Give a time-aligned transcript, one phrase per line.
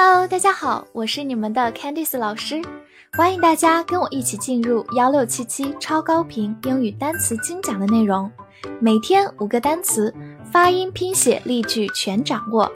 [0.00, 2.62] Hello，大家好，我是你们的 Candice 老师，
[3.14, 8.30] 欢迎大家跟我一起进入幺六七七超高频英语单词精讲的内容，
[8.80, 10.14] 每天五个单词，
[10.52, 12.70] 发音、拼写、例句全掌握，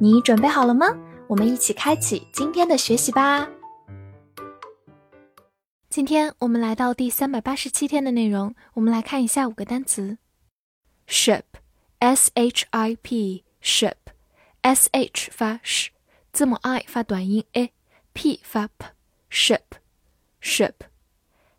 [0.00, 0.86] 你准备好了吗？
[1.26, 3.46] 我们一起开启今天的学习吧。
[5.90, 10.16] 今天我们来到第三百八十七天的内容，我们来看一下五个单词
[11.06, 15.88] ：ship，s h i p，ship，s h 发 sh。
[16.32, 20.72] 字母 i 发短音 a，p 发 p，ship，ship，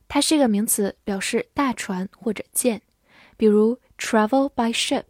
[0.07, 2.81] 它是一个名词，表示大船或者舰。
[3.37, 5.05] 比如 travel by ship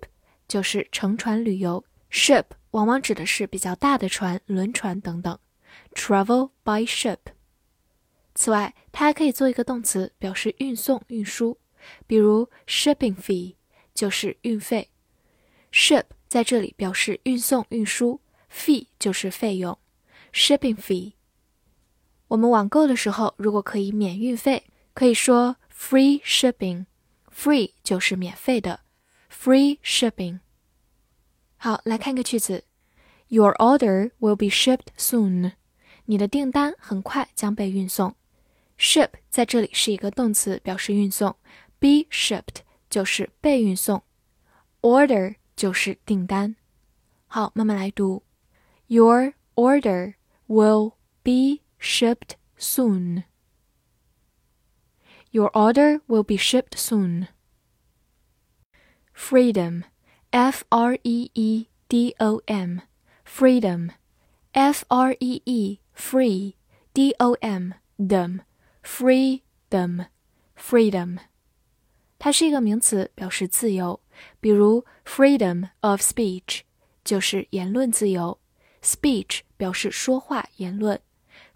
[0.50, 5.40] 就是乘船旅游，ship 往往指的是比较大的船、轮船等等。
[5.94, 7.20] travel by ship。
[8.36, 11.58] 此外，它还可以做一个动词，表示运送、运输。
[12.06, 13.56] 比如 shipping fee
[13.94, 14.90] 就是运费
[15.72, 18.20] ，ship 在这里表示运送、运输。
[18.54, 19.78] Fee 就是费用
[20.32, 21.14] ，shipping fee。
[22.28, 26.86] 我们网购的时候，如果可以免运费，可以说 free shipping。
[27.36, 28.82] free 就是免费的
[29.32, 30.40] ，free shipping。
[31.58, 32.64] 好，来看个句子
[33.28, 35.54] ：Your order will be shipped soon。
[36.06, 38.16] 你的订单很快将被运送。
[38.78, 41.36] ship 在这里是一个动词，表示运送
[41.80, 44.04] ；be shipped 就是被运送
[44.82, 46.56] ；order 就是订单。
[47.28, 48.24] 好，慢慢来读。
[48.93, 53.25] Your order will be shipped soon.
[55.31, 57.29] Your order will be shipped soon.
[59.13, 59.85] Freedom,
[60.33, 62.81] F R E E D O M,
[63.25, 63.91] freedom,
[64.53, 66.55] F R E E, free,
[66.95, 68.41] D O M, them,
[68.83, 70.07] freedom,
[70.57, 71.19] freedom.
[72.19, 74.01] 它是一个名词，表示自由，
[74.41, 76.63] 比如 freedom of speech
[77.05, 78.41] 就是言论自由。
[78.83, 81.01] Speech 表示说话、言论，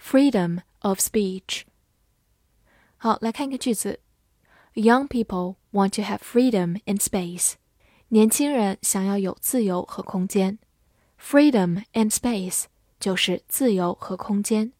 [0.00, 1.62] freedom of speech。
[2.96, 4.00] 好，来看一个句子：
[4.74, 7.54] Young people want to have freedom in space。
[8.08, 10.58] 年轻人想要有自由和空间。
[11.20, 12.64] Freedom and space
[12.98, 14.72] 就是自由和空间。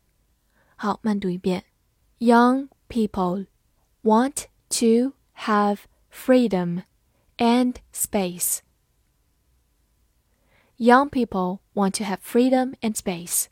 [0.77, 1.65] 好，慢读一遍：
[2.19, 3.47] Young people
[4.03, 5.81] want to have
[6.13, 6.83] freedom
[7.39, 8.59] and space。
[10.78, 13.46] Young people want to have freedom and space。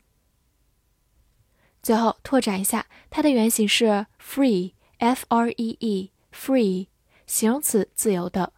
[1.82, 6.88] 最后拓展一下，它的原型是 free，f r e e，free，
[7.26, 8.52] 形容词，自由的。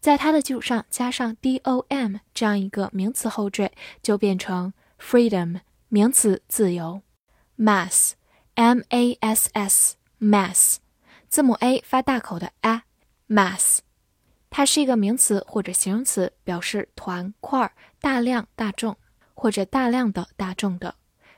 [0.00, 3.72] 在它的基础上加上 d o m 这样一个名词后缀，
[4.02, 7.02] 就变成 freedom，名词，自由。
[7.56, 10.76] mass，m a s s，mass，
[11.28, 13.78] 字母 a 发大口的 a，mass。
[14.54, 18.94] 它是一个名词或者形容词，表示团块、大量、大众
[19.32, 20.94] 或者大量的大众的。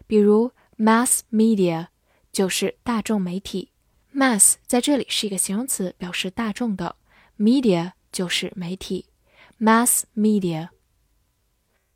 [0.09, 1.87] 比如 mass media
[2.33, 3.71] 就是大众媒体。
[4.13, 6.97] mass 在这里是一个形容词，表示大众的。
[7.39, 9.07] media 就是媒体。
[9.61, 10.71] mass media。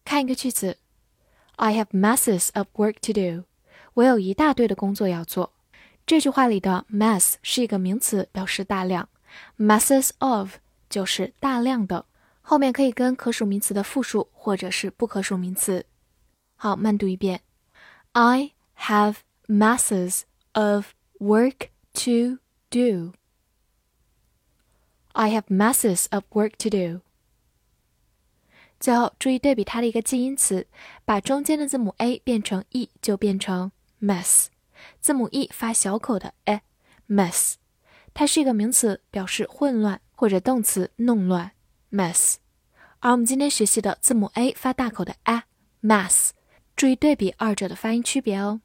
[0.05, 0.79] 看一个句子
[1.57, 3.45] ：I have masses of work to do。
[3.95, 5.53] 我有一大堆的工作要做。
[6.07, 9.09] 这句话里的 mass 是一个名词，表示大量。
[9.59, 10.55] masses of
[10.89, 12.07] 就是大量的，
[12.41, 15.87] 后面可以跟可数名词的复数或者是不可数名词。
[16.57, 17.43] 好，慢读一遍。
[18.13, 19.17] I have
[19.47, 20.23] masses
[20.53, 22.39] of work to
[22.71, 23.13] do.
[25.13, 27.03] I have masses of work to do.
[28.81, 30.67] 最后注意对比它的一个近义词，
[31.05, 34.47] 把中间的字母 a 变成 e 就变成 mess，
[35.01, 37.55] 字母 e 发小口的 a，mess，
[38.15, 40.01] 它是一个名词，表示混乱。
[40.19, 41.53] 或者动词弄乱
[41.93, 42.39] ，mess。
[42.99, 46.31] 而我们今天学习的字母 a 发大口的 a，mass，
[46.75, 48.61] 注意对比二者的发音区别哦。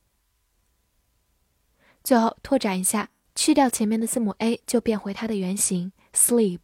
[2.03, 6.62] 最后拓展一下，去掉前面的字母 a，就变回它的原形 sleep，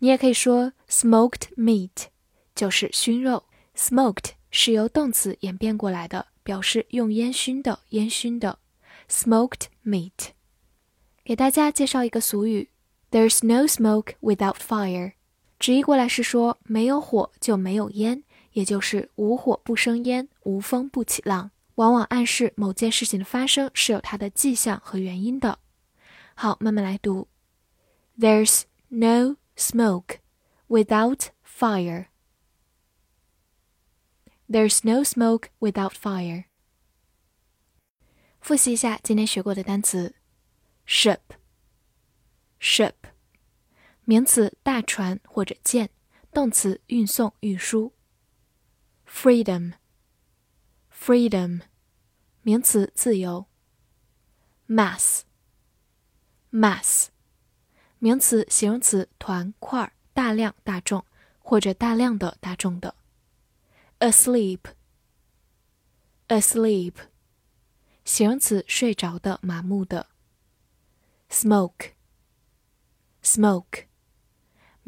[0.00, 2.08] 你也可以说 smoked meat，
[2.54, 3.44] 就是熏肉
[3.74, 8.58] ，smoked 是由动词演变过来的，表示用烟熏的，烟熏的
[9.08, 10.32] ，smoked meat。
[11.24, 12.68] 给大家介绍一个俗语
[13.10, 15.14] ，There's no smoke without fire，
[15.58, 18.22] 直译过来是说没有火就没有烟，
[18.52, 21.50] 也就是无火不生烟，无风不起浪。
[21.74, 25.58] 往往暗示某件事情的发生是有它的迹象和原因的。
[26.34, 27.28] 好，慢慢来读。
[28.18, 30.18] There's no smoke
[30.68, 32.06] without fire.
[34.48, 36.44] There's no smoke without fire.
[38.40, 40.14] 复习一下今天学过的单词
[40.86, 41.20] ：ship,
[42.60, 42.94] ship。
[44.08, 45.90] 名词大船或者舰，
[46.32, 47.92] 动词运送、运输。
[49.06, 49.74] freedom。
[50.90, 51.60] freedom，
[52.40, 53.44] 名词，自由。
[54.66, 55.18] mass，mass，
[57.98, 61.04] 名词，形容词，团块、大量、大众
[61.38, 62.94] 或者大量的、大众的。
[63.98, 66.94] asleep，asleep，
[68.06, 70.08] 形容词，睡着的、麻木的。
[71.28, 73.87] smoke，smoke，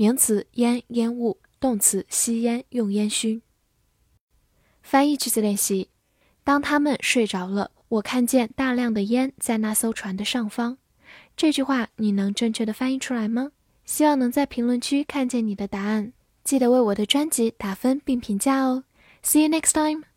[0.01, 3.43] 名词，烟、烟雾，动词，吸烟、用烟熏。
[4.81, 5.91] 翻译句子练习。
[6.43, 10.79] 当他们睡着了，我看见大量的烟在那艘船的上方。
[11.37, 13.53] 这句话你能正确的翻译出来吗？
[13.85, 16.15] 希望能在评论区看见你的答案。
[16.45, 18.85] 记得为我的专辑打分并评价哦。
[19.23, 20.10] See you next time.